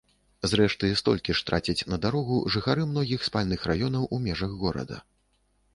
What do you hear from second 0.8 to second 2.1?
столькі ж трацяць на